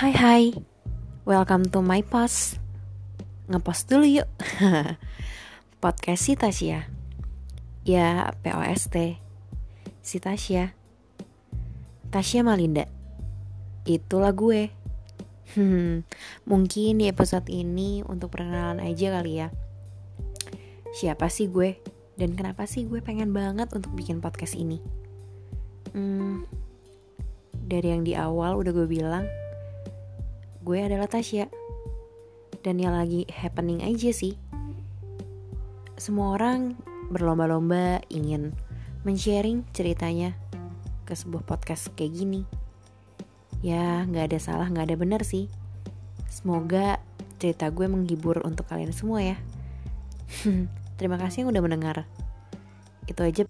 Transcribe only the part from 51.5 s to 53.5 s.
udah mendengar. Itu aja